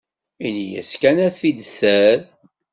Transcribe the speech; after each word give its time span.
Ini-as 0.45 0.91
kan 1.01 1.17
ad 1.27 1.33
t-id-terr. 1.39 2.17